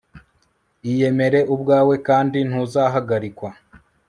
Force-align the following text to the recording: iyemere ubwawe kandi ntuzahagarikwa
iyemere 0.89 1.39
ubwawe 1.53 1.95
kandi 2.07 2.39
ntuzahagarikwa 2.49 3.49